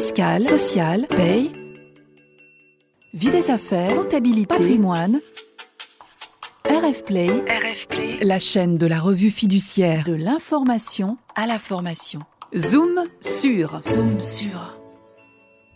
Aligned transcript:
fiscale, 0.00 0.42
sociale, 0.42 1.06
paye, 1.08 1.52
vie 3.12 3.28
des 3.28 3.50
affaires, 3.50 3.94
comptabilité, 3.94 4.46
patrimoine. 4.46 5.20
RF 6.64 7.04
Play, 7.04 7.28
la 8.22 8.38
chaîne 8.38 8.78
de 8.78 8.86
la 8.86 8.98
revue 8.98 9.30
fiduciaire 9.30 10.04
de 10.04 10.14
l'information 10.14 11.18
à 11.34 11.46
la 11.46 11.58
formation. 11.58 12.20
Zoom 12.56 13.04
sur, 13.20 13.82
zoom 13.82 14.20
sur. 14.22 14.79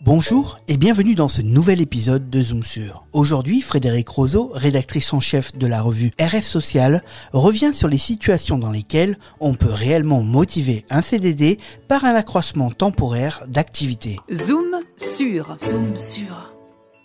Bonjour 0.04 0.60
et 0.68 0.76
bienvenue 0.76 1.14
dans 1.14 1.28
ce 1.28 1.40
nouvel 1.40 1.80
épisode 1.80 2.28
de 2.28 2.42
Zoom 2.42 2.62
sur. 2.62 3.06
Aujourd'hui, 3.14 3.62
Frédéric 3.62 4.06
Roseau, 4.06 4.50
rédactrice 4.52 5.14
en 5.14 5.20
chef 5.20 5.56
de 5.56 5.66
la 5.66 5.80
revue 5.80 6.10
RF 6.20 6.44
Social, 6.44 7.02
revient 7.32 7.72
sur 7.72 7.88
les 7.88 7.96
situations 7.96 8.58
dans 8.58 8.70
lesquelles 8.70 9.18
on 9.40 9.54
peut 9.54 9.72
réellement 9.72 10.22
motiver 10.22 10.84
un 10.90 11.00
CDD 11.00 11.58
par 11.88 12.04
un 12.04 12.14
accroissement 12.14 12.70
temporaire 12.70 13.46
d'activité. 13.48 14.18
Zoom 14.30 14.78
sur, 14.98 15.56
zoom 15.58 15.96
sur. 15.96 16.52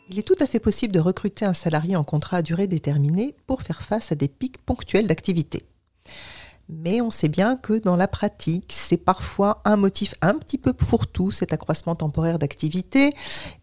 Il 0.09 0.19
est 0.19 0.27
tout 0.27 0.35
à 0.41 0.45
fait 0.45 0.59
possible 0.59 0.93
de 0.93 0.99
recruter 0.99 1.45
un 1.45 1.53
salarié 1.53 1.95
en 1.95 2.03
contrat 2.03 2.37
à 2.37 2.41
durée 2.41 2.67
déterminée 2.67 3.33
pour 3.47 3.61
faire 3.61 3.81
face 3.81 4.11
à 4.11 4.15
des 4.15 4.27
pics 4.27 4.57
ponctuels 4.57 5.07
d'activité. 5.07 5.63
Mais 6.71 7.01
on 7.01 7.09
sait 7.09 7.29
bien 7.29 7.55
que 7.57 7.79
dans 7.79 7.95
la 7.95 8.07
pratique, 8.07 8.71
c'est 8.71 8.97
parfois 8.97 9.59
un 9.65 9.75
motif 9.75 10.13
un 10.21 10.35
petit 10.35 10.59
peu 10.59 10.71
fourre-tout, 10.79 11.31
cet 11.31 11.51
accroissement 11.51 11.95
temporaire 11.95 12.37
d'activité, 12.37 13.15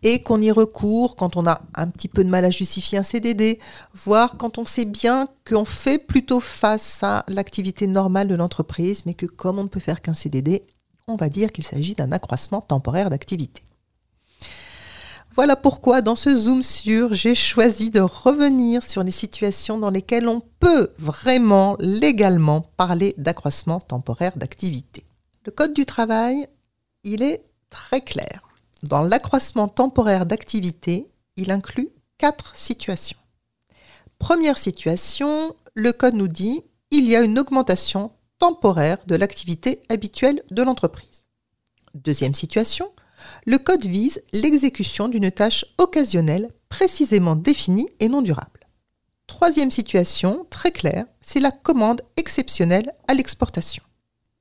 et 0.02 0.24
qu'on 0.24 0.41
y 0.41 0.51
recourt 0.51 1.15
quand 1.15 1.37
on 1.37 1.46
a 1.46 1.62
un 1.77 1.87
petit 1.87 2.09
peu 2.09 2.24
de 2.24 2.29
mal 2.29 2.45
à 2.45 2.51
justifier 2.51 2.98
un 2.98 3.05
CDD, 3.05 3.60
voire 3.95 4.37
quand 4.37 4.59
on 4.59 4.65
sait 4.65 4.84
bien 4.84 5.29
qu'on 5.48 5.65
fait 5.65 6.05
plutôt 6.05 6.41
face 6.41 7.01
à 7.05 7.24
l'activité 7.29 7.87
normale 7.87 8.27
de 8.27 8.34
l'entreprise, 8.34 9.07
mais 9.07 9.15
que 9.15 9.27
comme 9.27 9.60
on 9.60 9.65
ne 9.65 9.68
peut 9.68 9.80
faire 9.80 10.02
qu'un 10.02 10.15
CDD, 10.15 10.65
on 11.07 11.15
va 11.15 11.29
dire 11.29 11.52
qu'il 11.52 11.65
s'agit 11.65 11.95
d'un 11.95 12.10
accroissement 12.10 12.60
temporaire 12.60 13.10
d'activité. 13.10 13.62
Voilà 15.36 15.54
pourquoi 15.54 16.00
dans 16.00 16.16
ce 16.16 16.34
zoom 16.34 16.62
sur, 16.62 17.12
j'ai 17.12 17.34
choisi 17.34 17.90
de 17.90 18.01
revenir 18.01 18.82
sur 18.82 19.04
les 19.04 19.10
situations 19.10 19.79
dans 19.79 19.90
lesquelles 19.90 20.29
on 20.29 20.40
peut 20.40 20.95
vraiment 20.96 21.76
légalement 21.79 22.62
parler 22.79 23.15
d'accroissement 23.18 23.79
temporaire 23.79 24.34
d'activité. 24.38 25.04
Le 25.45 25.52
Code 25.52 25.74
du 25.74 25.84
travail, 25.84 26.48
il 27.04 27.23
est 27.23 27.45
très 27.68 28.01
clair. 28.01 28.48
Dans 28.82 29.02
l'accroissement 29.02 29.68
temporaire 29.68 30.24
d'activité, 30.24 31.07
il 31.37 31.51
inclut 31.51 31.90
quatre 32.16 32.54
situations. 32.57 33.18
Première 34.18 34.57
situation, 34.57 35.54
le 35.74 35.92
Code 35.92 36.14
nous 36.14 36.29
dit 36.29 36.62
il 36.90 37.04
y 37.04 37.14
a 37.14 37.20
une 37.20 37.38
augmentation 37.38 38.10
temporaire 38.38 39.01
de 39.07 39.16
l'activité 39.16 39.82
habituelle 39.90 40.42
de 40.51 40.62
l'entreprise. 40.62 41.24
Deuxième 41.95 42.34
situation, 42.34 42.90
le 43.45 43.59
code 43.59 43.85
vise 43.85 44.23
l'exécution 44.32 45.09
d'une 45.09 45.30
tâche 45.30 45.65
occasionnelle 45.79 46.51
précisément 46.69 47.37
définie 47.37 47.88
et 48.01 48.09
non 48.09 48.23
durable. 48.23 48.69
Troisième 49.27 49.71
situation, 49.71 50.46
très 50.51 50.71
claire, 50.71 51.07
c'est 51.21 51.41
la 51.41 51.51
commande 51.51 52.02
exceptionnelle 52.16 52.93
à 53.09 53.15
l'exportation. 53.15 53.82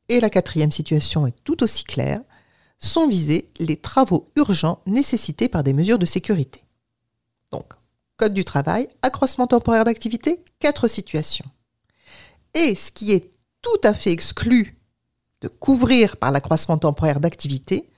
Et 0.10 0.20
la 0.20 0.30
quatrième 0.30 0.72
situation 0.72 1.26
est 1.26 1.36
tout 1.44 1.64
aussi 1.64 1.84
claire, 1.84 2.22
sont 2.78 3.08
visés 3.08 3.52
les 3.58 3.78
travaux 3.78 4.32
urgents 4.36 4.82
nécessités 4.86 5.50
par 5.50 5.64
des 5.64 5.74
mesures 5.74 6.00
de 6.00 6.06
sécurité. 6.06 6.64
Donc, 7.52 7.74
Code 8.18 8.34
du 8.34 8.46
travail, 8.46 8.88
accroissement 9.02 9.48
temporaire 9.48 9.84
d'activité, 9.84 10.44
quatre 10.60 10.88
situations. 10.88 11.46
Et 12.54 12.74
ce 12.76 12.92
qui 12.92 13.12
est 13.12 13.32
tout 13.62 13.82
à 13.84 13.94
fait 13.94 14.12
exclu 14.12 14.78
de 15.42 15.50
couvrir 15.50 16.16
par 16.16 16.32
l'accroissement 16.32 16.78
temporaire 16.78 17.20
d'activité, 17.20 17.90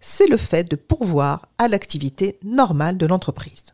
c'est 0.00 0.26
le 0.26 0.36
fait 0.36 0.64
de 0.64 0.76
pourvoir 0.76 1.46
à 1.58 1.68
l'activité 1.68 2.38
normale 2.42 2.96
de 2.96 3.06
l'entreprise. 3.06 3.66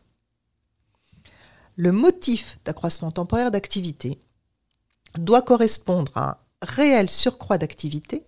Le 1.75 1.91
motif 1.91 2.59
d'accroissement 2.65 3.11
temporaire 3.11 3.51
d'activité 3.51 4.19
doit 5.15 5.41
correspondre 5.41 6.11
à 6.15 6.29
un 6.29 6.37
réel 6.61 7.09
surcroît 7.09 7.57
d'activité, 7.57 8.25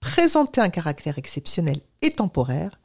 présenter 0.00 0.60
un 0.60 0.68
caractère 0.68 1.18
exceptionnel 1.18 1.80
et 2.02 2.10
temporaire 2.10 2.78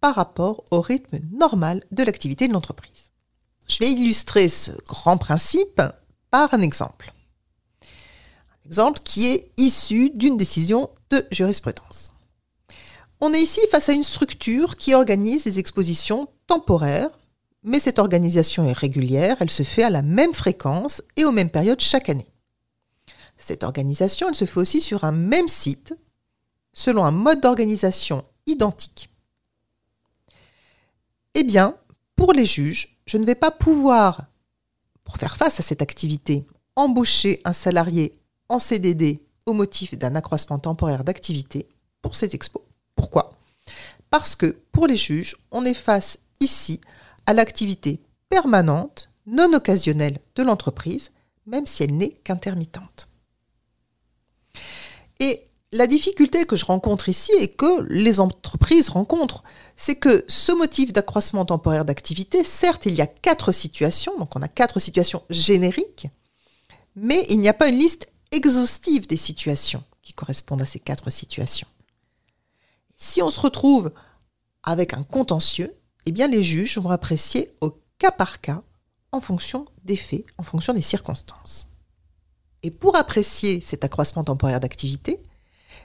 par 0.00 0.14
rapport 0.14 0.64
au 0.70 0.80
rythme 0.80 1.18
normal 1.32 1.84
de 1.90 2.02
l'activité 2.02 2.48
de 2.48 2.52
l'entreprise. 2.52 3.12
Je 3.68 3.78
vais 3.78 3.90
illustrer 3.90 4.48
ce 4.48 4.70
grand 4.86 5.18
principe 5.18 5.82
par 6.30 6.54
un 6.54 6.60
exemple. 6.60 7.12
Un 7.82 8.66
exemple 8.66 9.00
qui 9.00 9.26
est 9.26 9.52
issu 9.56 10.10
d'une 10.14 10.36
décision 10.36 10.90
de 11.10 11.26
jurisprudence. 11.30 12.11
On 13.24 13.32
est 13.32 13.40
ici 13.40 13.60
face 13.70 13.88
à 13.88 13.92
une 13.92 14.02
structure 14.02 14.74
qui 14.74 14.94
organise 14.94 15.44
des 15.44 15.60
expositions 15.60 16.26
temporaires, 16.48 17.20
mais 17.62 17.78
cette 17.78 18.00
organisation 18.00 18.64
est 18.64 18.72
régulière, 18.72 19.36
elle 19.38 19.48
se 19.48 19.62
fait 19.62 19.84
à 19.84 19.90
la 19.90 20.02
même 20.02 20.34
fréquence 20.34 21.02
et 21.14 21.24
aux 21.24 21.30
mêmes 21.30 21.48
périodes 21.48 21.78
chaque 21.78 22.08
année. 22.08 22.26
Cette 23.38 23.62
organisation, 23.62 24.28
elle 24.28 24.34
se 24.34 24.44
fait 24.44 24.58
aussi 24.58 24.80
sur 24.80 25.04
un 25.04 25.12
même 25.12 25.46
site, 25.46 25.94
selon 26.72 27.04
un 27.04 27.12
mode 27.12 27.40
d'organisation 27.40 28.24
identique. 28.46 29.08
Eh 31.34 31.44
bien, 31.44 31.76
pour 32.16 32.32
les 32.32 32.44
juges, 32.44 32.98
je 33.06 33.18
ne 33.18 33.24
vais 33.24 33.36
pas 33.36 33.52
pouvoir, 33.52 34.26
pour 35.04 35.16
faire 35.16 35.36
face 35.36 35.60
à 35.60 35.62
cette 35.62 35.80
activité, 35.80 36.44
embaucher 36.74 37.40
un 37.44 37.52
salarié 37.52 38.18
en 38.48 38.58
CDD 38.58 39.22
au 39.46 39.52
motif 39.52 39.96
d'un 39.96 40.16
accroissement 40.16 40.58
temporaire 40.58 41.04
d'activité 41.04 41.68
pour 42.00 42.16
ces 42.16 42.34
expos. 42.34 42.64
Parce 44.12 44.36
que 44.36 44.58
pour 44.72 44.86
les 44.86 44.98
juges, 44.98 45.38
on 45.50 45.64
est 45.64 45.72
face 45.72 46.18
ici 46.38 46.82
à 47.24 47.32
l'activité 47.32 48.02
permanente, 48.28 49.08
non 49.26 49.54
occasionnelle 49.54 50.20
de 50.34 50.42
l'entreprise, 50.42 51.12
même 51.46 51.64
si 51.64 51.82
elle 51.82 51.96
n'est 51.96 52.20
qu'intermittente. 52.22 53.08
Et 55.18 55.46
la 55.72 55.86
difficulté 55.86 56.44
que 56.44 56.56
je 56.56 56.66
rencontre 56.66 57.08
ici 57.08 57.32
et 57.38 57.54
que 57.54 57.84
les 57.88 58.20
entreprises 58.20 58.90
rencontrent, 58.90 59.44
c'est 59.76 59.96
que 59.96 60.26
ce 60.28 60.52
motif 60.52 60.92
d'accroissement 60.92 61.46
temporaire 61.46 61.86
d'activité, 61.86 62.44
certes, 62.44 62.84
il 62.84 62.94
y 62.94 63.00
a 63.00 63.06
quatre 63.06 63.50
situations, 63.50 64.18
donc 64.18 64.36
on 64.36 64.42
a 64.42 64.48
quatre 64.48 64.78
situations 64.78 65.22
génériques, 65.30 66.08
mais 66.96 67.24
il 67.30 67.38
n'y 67.38 67.48
a 67.48 67.54
pas 67.54 67.68
une 67.68 67.78
liste 67.78 68.08
exhaustive 68.30 69.06
des 69.06 69.16
situations 69.16 69.82
qui 70.02 70.12
correspondent 70.12 70.60
à 70.60 70.66
ces 70.66 70.80
quatre 70.80 71.08
situations. 71.08 71.68
Si 73.04 73.20
on 73.20 73.30
se 73.30 73.40
retrouve 73.40 73.90
avec 74.62 74.94
un 74.94 75.02
contentieux, 75.02 75.76
eh 76.06 76.12
bien 76.12 76.28
les 76.28 76.44
juges 76.44 76.78
vont 76.78 76.90
apprécier 76.90 77.52
au 77.60 77.76
cas 77.98 78.12
par 78.12 78.40
cas 78.40 78.62
en 79.10 79.20
fonction 79.20 79.66
des 79.82 79.96
faits, 79.96 80.24
en 80.38 80.44
fonction 80.44 80.72
des 80.72 80.82
circonstances. 80.82 81.66
Et 82.62 82.70
pour 82.70 82.94
apprécier 82.94 83.60
cet 83.60 83.82
accroissement 83.82 84.22
temporaire 84.22 84.60
d'activité, 84.60 85.20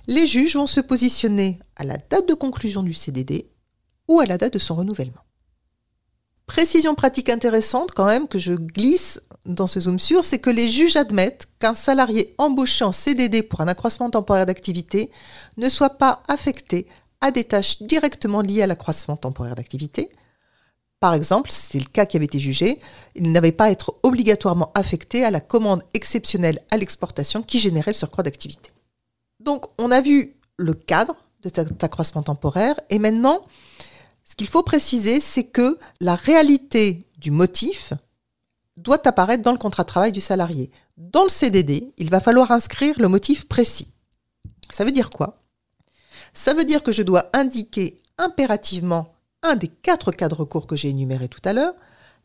les 0.05 0.27
juges 0.27 0.57
vont 0.57 0.67
se 0.67 0.79
positionner 0.79 1.57
à 1.75 1.85
la 1.85 1.97
date 1.97 2.29
de 2.29 2.35
conclusion 2.35 2.83
du 2.83 2.93
CDD 2.93 3.49
ou 4.07 4.19
à 4.19 4.27
la 4.27 4.37
date 4.37 4.53
de 4.53 4.59
son 4.59 4.75
renouvellement. 4.75 5.25
Précision 6.45 6.93
pratique 6.93 7.29
intéressante 7.29 7.93
quand 7.93 8.05
même 8.05 8.27
que 8.27 8.37
je 8.37 8.53
glisse 8.53 9.23
dans 9.47 9.65
ce 9.65 9.79
zoom 9.79 9.97
sur, 9.97 10.23
c'est 10.23 10.39
que 10.39 10.51
les 10.51 10.69
juges 10.69 10.97
admettent 10.97 11.47
qu'un 11.57 11.73
salarié 11.73 12.35
embauché 12.37 12.85
en 12.85 12.91
CDD 12.91 13.41
pour 13.41 13.61
un 13.61 13.67
accroissement 13.67 14.11
temporaire 14.11 14.45
d'activité 14.45 15.09
ne 15.57 15.67
soit 15.67 15.97
pas 15.97 16.21
affecté 16.27 16.85
à 17.21 17.31
des 17.31 17.43
tâches 17.43 17.81
directement 17.81 18.41
liées 18.41 18.61
à 18.61 18.67
l'accroissement 18.67 19.17
temporaire 19.17 19.55
d'activité. 19.55 20.09
Par 20.99 21.13
exemple, 21.13 21.51
c'est 21.51 21.79
le 21.79 21.85
cas 21.85 22.05
qui 22.05 22.17
avait 22.17 22.25
été 22.25 22.39
jugé, 22.39 22.79
il 23.15 23.31
n'avait 23.31 23.51
pas 23.51 23.65
à 23.65 23.71
être 23.71 23.95
obligatoirement 24.03 24.71
affecté 24.73 25.23
à 25.23 25.31
la 25.31 25.41
commande 25.41 25.83
exceptionnelle 25.93 26.61
à 26.71 26.77
l'exportation 26.77 27.43
qui 27.43 27.59
générait 27.59 27.91
le 27.91 27.95
surcroît 27.95 28.23
d'activité. 28.23 28.71
Donc, 29.39 29.65
on 29.77 29.91
a 29.91 30.01
vu 30.01 30.35
le 30.57 30.73
cadre 30.73 31.15
de 31.43 31.51
cet 31.53 31.83
accroissement 31.83 32.23
temporaire 32.23 32.79
et 32.89 32.97
maintenant, 32.97 33.43
ce 34.23 34.35
qu'il 34.35 34.47
faut 34.47 34.63
préciser, 34.63 35.21
c'est 35.21 35.45
que 35.45 35.77
la 36.01 36.15
réalité 36.15 37.07
du 37.17 37.31
motif 37.31 37.93
doit 38.75 39.07
apparaître 39.07 39.43
dans 39.43 39.51
le 39.51 39.57
contrat 39.57 39.83
de 39.83 39.87
travail 39.87 40.11
du 40.11 40.21
salarié. 40.21 40.71
Dans 40.97 41.23
le 41.23 41.29
CDD, 41.29 41.93
il 41.97 42.09
va 42.09 42.19
falloir 42.19 42.51
inscrire 42.51 42.99
le 42.99 43.07
motif 43.07 43.47
précis. 43.47 43.93
Ça 44.71 44.83
veut 44.83 44.91
dire 44.91 45.09
quoi? 45.09 45.43
Ça 46.33 46.53
veut 46.53 46.65
dire 46.65 46.83
que 46.83 46.91
je 46.91 47.01
dois 47.01 47.29
indiquer 47.33 48.01
impérativement 48.17 49.13
un 49.43 49.55
des 49.55 49.67
quatre 49.67 50.11
cas 50.11 50.29
de 50.29 50.35
recours 50.35 50.67
que 50.67 50.75
j'ai 50.75 50.89
énumérés 50.89 51.29
tout 51.29 51.41
à 51.45 51.53
l'heure, 51.53 51.73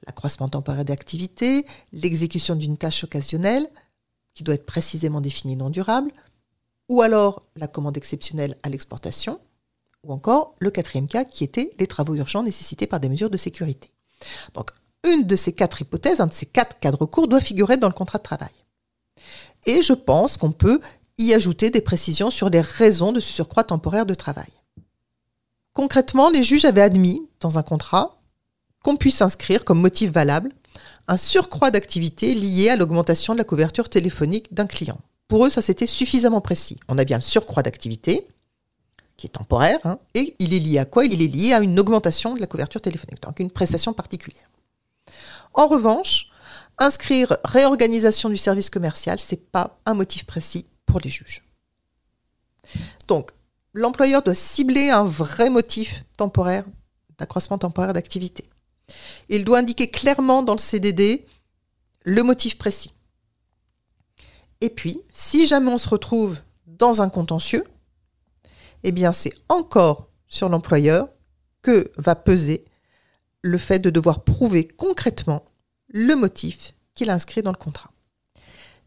l'accroissement 0.07 0.49
temporaire 0.49 0.85
d'activité, 0.85 1.67
l'exécution 1.93 2.55
d'une 2.55 2.77
tâche 2.77 3.05
occasionnelle, 3.05 3.69
qui 4.35 4.43
doit 4.43 4.55
être 4.55 4.67
précisément 4.67 5.21
définie 5.21 5.57
non 5.57 5.71
durable, 5.71 6.11
ou 6.89 7.03
alors 7.03 7.43
la 7.57 7.69
commande 7.69 7.97
exceptionnelle 7.97 8.57
à 8.63 8.69
l'exportation, 8.69 9.41
ou 10.05 10.13
encore 10.13 10.55
le 10.59 10.71
quatrième 10.71 11.07
cas 11.07 11.25
qui 11.25 11.45
était 11.45 11.73
les 11.79 11.87
travaux 11.87 12.15
urgents 12.15 12.43
nécessités 12.43 12.87
par 12.87 13.01
des 13.01 13.09
mesures 13.09 13.31
de 13.31 13.37
sécurité. 13.37 13.91
Donc, 14.55 14.71
une 15.05 15.25
de 15.25 15.37
ces 15.37 15.53
quatre 15.53 15.81
hypothèses, 15.81 16.21
un 16.21 16.27
de 16.27 16.33
ces 16.33 16.47
quatre 16.47 16.79
cas 16.79 16.91
de 16.91 16.97
recours 16.97 17.29
doit 17.29 17.41
figurer 17.41 17.77
dans 17.77 17.89
le 17.89 17.93
contrat 17.93 18.19
de 18.19 18.23
travail. 18.23 18.53
Et 19.67 19.83
je 19.83 19.93
pense 19.93 20.37
qu'on 20.37 20.53
peut 20.53 20.81
y 21.19 21.35
ajouter 21.35 21.71
des 21.71 21.81
précisions 21.81 22.31
sur 22.31 22.51
les 22.51 22.61
raisons 22.61 23.13
de 23.13 23.21
ce 23.21 23.33
surcroît 23.33 23.65
temporaire 23.65 24.07
de 24.07 24.15
travail. 24.15 24.51
concrètement, 25.75 26.31
les 26.31 26.45
juges 26.45 26.65
avaient 26.65 26.83
admis 26.83 27.27
dans 27.41 27.59
un 27.59 27.63
contrat 27.63 28.19
qu'on 28.83 28.97
puisse 28.97 29.23
inscrire 29.23 29.65
comme 29.65 29.81
motif 29.81 30.11
valable 30.11 30.53
un 31.09 31.17
surcroît 31.17 31.71
d'activité 31.71 32.35
lié 32.35 32.69
à 32.71 32.77
l'augmentation 32.77 33.33
de 33.33 33.39
la 33.39 33.45
couverture 33.45 33.89
téléphonique 33.89 34.53
d'un 34.53 34.67
client. 34.67 34.99
Pour 35.29 35.47
eux, 35.47 35.51
ça 35.51 35.63
c'était 35.63 35.87
suffisamment 35.87 36.41
précis. 36.41 36.79
On 36.89 36.99
a 36.99 37.05
bien 37.05 37.17
le 37.17 37.23
surcroît 37.23 37.63
d'activité, 37.63 38.29
qui 39.17 39.27
est 39.27 39.31
temporaire, 39.31 39.79
hein, 39.85 39.99
et 40.15 40.35
il 40.39 40.55
est 40.55 40.59
lié 40.59 40.79
à 40.79 40.85
quoi? 40.85 41.05
Il 41.05 41.23
est 41.23 41.27
lié 41.27 41.53
à 41.53 41.61
une 41.61 41.79
augmentation 41.79 42.35
de 42.35 42.41
la 42.41 42.47
couverture 42.47 42.81
téléphonique, 42.81 43.23
donc 43.23 43.41
une 43.41 43.51
prestation 43.51 43.93
particulière. 43.93 44.51
En 45.55 45.67
revanche, 45.67 46.29
inscrire 46.79 47.37
réorganisation 47.45 48.29
du 48.29 48.37
service 48.37 48.71
commercial, 48.71 49.21
ce 49.21 49.35
n'est 49.35 49.41
pas 49.41 49.79
un 49.87 49.95
motif 49.95 50.25
précis 50.25 50.67
les 51.01 51.11
juges. 51.11 51.45
Donc, 53.09 53.33
l'employeur 53.75 54.23
doit 54.23 54.35
cibler 54.35 54.91
un 54.91 55.05
vrai 55.05 55.51
motif 55.51 56.05
temporaire, 56.17 56.65
d'accroissement 57.19 57.59
temporaire 57.59 57.93
d'activité. 57.93 58.49
Il 59.29 59.45
doit 59.45 59.59
indiquer 59.59 59.91
clairement 59.91 60.43
dans 60.43 60.55
le 60.55 60.59
CDD 60.59 61.27
le 62.05 62.23
motif 62.23 62.59
précis. 62.59 62.93
Et 64.61 64.71
puis, 64.71 65.01
si 65.13 65.47
jamais 65.47 65.71
on 65.71 65.79
se 65.79 65.89
retrouve 65.89 66.39
dans 66.67 67.03
un 67.03 67.09
contentieux, 67.09 67.65
eh 68.83 68.93
bien 68.93 69.13
c'est 69.13 69.35
encore 69.49 70.09
sur 70.27 70.49
l'employeur 70.49 71.09
que 71.63 71.91
va 71.97 72.15
peser 72.15 72.65
le 73.43 73.59
fait 73.59 73.79
de 73.79 73.91
devoir 73.91 74.25
prouver 74.25 74.67
concrètement 74.67 75.45
le 75.89 76.15
motif 76.15 76.75
qu'il 76.95 77.11
a 77.11 77.15
inscrit 77.15 77.43
dans 77.43 77.53
le 77.53 77.57
contrat. 77.57 77.92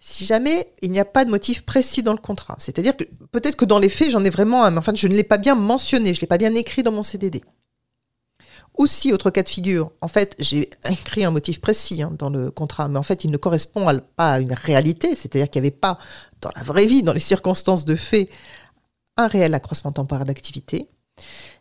Si 0.07 0.23
jamais 0.23 0.71
il 0.83 0.91
n'y 0.91 0.99
a 0.99 1.03
pas 1.03 1.25
de 1.25 1.31
motif 1.31 1.63
précis 1.63 2.03
dans 2.03 2.11
le 2.11 2.19
contrat, 2.19 2.55
c'est-à-dire 2.59 2.95
que 2.95 3.05
peut-être 3.31 3.55
que 3.55 3.65
dans 3.65 3.79
les 3.79 3.89
faits, 3.89 4.11
j'en 4.11 4.23
ai 4.23 4.29
vraiment 4.29 4.63
un, 4.63 4.69
mais 4.69 4.77
enfin, 4.77 4.93
je 4.93 5.07
ne 5.07 5.15
l'ai 5.15 5.23
pas 5.23 5.39
bien 5.39 5.55
mentionné, 5.55 6.13
je 6.13 6.19
ne 6.19 6.21
l'ai 6.21 6.27
pas 6.27 6.37
bien 6.37 6.53
écrit 6.53 6.83
dans 6.83 6.91
mon 6.91 7.01
CDD. 7.01 7.43
Aussi, 8.75 9.13
autre 9.13 9.31
cas 9.31 9.41
de 9.41 9.49
figure, 9.49 9.91
en 10.01 10.07
fait, 10.07 10.35
j'ai 10.37 10.69
écrit 10.87 11.25
un 11.25 11.31
motif 11.31 11.59
précis 11.59 12.03
hein, 12.03 12.13
dans 12.19 12.29
le 12.29 12.51
contrat, 12.51 12.87
mais 12.87 12.99
en 12.99 13.03
fait, 13.03 13.23
il 13.23 13.31
ne 13.31 13.37
correspond 13.37 13.87
pas 14.15 14.33
à 14.33 14.39
une 14.41 14.53
réalité, 14.53 15.15
c'est-à-dire 15.15 15.49
qu'il 15.49 15.63
n'y 15.63 15.69
avait 15.69 15.75
pas, 15.75 15.97
dans 16.39 16.51
la 16.55 16.61
vraie 16.61 16.85
vie, 16.85 17.01
dans 17.01 17.13
les 17.13 17.19
circonstances 17.19 17.83
de 17.83 17.95
fait, 17.95 18.29
un 19.17 19.25
réel 19.25 19.55
accroissement 19.55 19.91
temporaire 19.91 20.25
d'activité. 20.25 20.87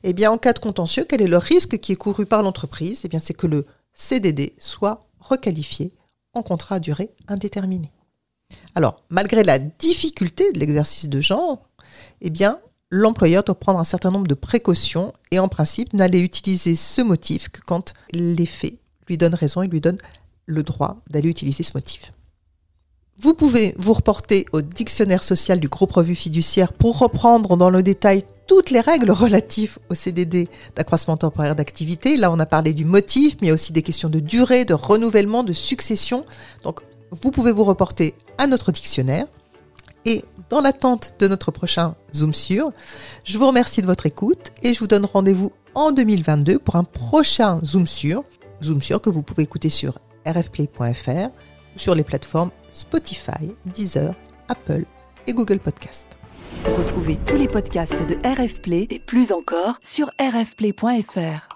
Eh 0.03 0.13
bien, 0.13 0.31
en 0.31 0.37
cas 0.37 0.53
de 0.53 0.59
contentieux, 0.59 1.07
quel 1.09 1.23
est 1.23 1.29
le 1.29 1.39
risque 1.39 1.79
qui 1.79 1.93
est 1.93 1.97
couru 1.97 2.27
par 2.27 2.43
l'entreprise? 2.43 3.01
Eh 3.05 3.09
bien, 3.09 3.21
c'est 3.21 3.33
que 3.33 3.47
le 3.47 3.65
CDD 3.95 4.55
soit 4.59 5.09
requalifié 5.19 5.95
en 6.35 6.43
contrat 6.43 6.75
à 6.75 6.81
durée 6.81 7.09
indéterminée. 7.27 7.94
Alors, 8.75 9.03
malgré 9.11 9.45
la 9.45 9.59
difficulté 9.59 10.53
de 10.53 10.59
l'exercice 10.59 11.09
de 11.09 11.21
genre, 11.21 11.69
eh 12.21 12.31
bien, 12.31 12.59
l'employeur 12.91 13.43
doit 13.43 13.59
prendre 13.59 13.79
un 13.79 13.85
certain 13.85 14.11
nombre 14.11 14.27
de 14.27 14.35
précautions 14.35 15.13
et 15.31 15.39
en 15.39 15.49
principe 15.49 15.93
n'aller 15.93 16.21
utiliser 16.21 16.77
ce 16.77 17.03
motif 17.03 17.49
que 17.49 17.61
quand 17.61 17.95
les 18.13 18.47
faits 18.47 18.79
lui 19.09 19.19
donnent 19.19 19.35
raison 19.35 19.63
et 19.63 19.69
lui 19.69 19.81
donnent 19.81 19.99
le 20.47 20.63
droit 20.63 21.03
d'aller 21.11 21.29
utiliser 21.29 21.63
ce 21.63 21.73
motif. 21.75 22.13
Vous 23.21 23.35
pouvez 23.35 23.75
vous 23.79 23.93
reporter 23.93 24.45
au 24.53 24.61
dictionnaire 24.61 25.23
social 25.23 25.61
du 25.61 25.69
groupe 25.69 25.93
Revue 25.93 26.17
Fiduciaire 26.17 26.73
pour 26.73 26.99
reprendre 26.99 27.57
dans 27.57 27.71
le 27.71 27.83
détail 27.83 28.25
toutes 28.49 28.71
les 28.71 28.81
règles 28.81 29.13
relatives 29.13 29.79
au 29.89 29.95
CDD 29.95 30.49
d'accroissement 30.75 31.17
temporaire 31.17 31.55
d'activité. 31.55 32.17
Là, 32.17 32.33
on 32.33 32.41
a 32.41 32.47
parlé 32.47 32.73
du 32.73 32.85
motif, 32.85 33.37
mais 33.41 33.47
il 33.47 33.49
y 33.49 33.51
a 33.51 33.55
aussi 33.55 33.73
des 33.73 33.83
questions 33.83 34.09
de 34.09 34.19
durée, 34.19 34.65
de 34.65 34.75
renouvellement, 34.75 35.45
de 35.45 35.53
succession. 35.53 36.27
Vous 37.23 37.31
pouvez 37.31 37.53
vous 37.53 37.65
reporter 37.65 38.15
à 38.39 38.47
notre 38.47 38.73
dictionnaire. 38.73 39.27
Et 40.05 40.25
dans 40.51 40.61
l'attente 40.61 41.15
de 41.19 41.29
notre 41.29 41.51
prochain 41.51 41.95
Zoom 42.15 42.35
sur, 42.35 42.71
je 43.25 43.39
vous 43.39 43.47
remercie 43.47 43.81
de 43.81 43.87
votre 43.87 44.07
écoute 44.07 44.53
et 44.63 44.75
je 44.75 44.81
vous 44.81 44.87
donne 44.87 45.07
rendez-vous 45.07 45.53
en 45.75 45.93
2022 45.93 46.59
pour 46.59 46.77
un 46.77 46.85
prochain 46.85 47.59
Zoom 47.65 47.87
sur, 47.87 48.25
Zoom 48.63 48.83
sur 48.83 49.01
que 49.01 49.11
vous 49.11 49.23
pouvez 49.23 49.45
écouter 49.45 49.71
sur 49.71 49.99
rfplay.fr 50.27 51.31
ou 51.75 51.79
sur 51.79 51.95
les 51.95 52.05
plateformes 52.05 52.51
Spotify, 52.73 53.53
Deezer, 53.67 54.15
Apple 54.49 54.85
et 55.27 55.33
Google 55.33 55.59
Podcast. 55.59 56.09
Retrouvez 56.65 57.19
tous 57.27 57.37
les 57.37 57.49
podcasts 57.49 58.07
de 58.07 58.17
RF 58.25 58.61
Play 58.61 58.87
et 58.91 58.99
plus 58.99 59.33
encore 59.33 59.77
sur 59.81 60.11
rfplay.fr. 60.21 61.54